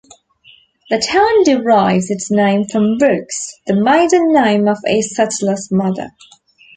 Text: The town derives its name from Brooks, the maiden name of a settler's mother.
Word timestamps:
The 0.89 0.97
town 0.97 1.43
derives 1.43 2.09
its 2.09 2.31
name 2.31 2.65
from 2.65 2.97
Brooks, 2.97 3.53
the 3.67 3.75
maiden 3.75 4.33
name 4.33 4.67
of 4.67 4.79
a 4.87 4.99
settler's 5.03 5.71
mother. 5.71 6.09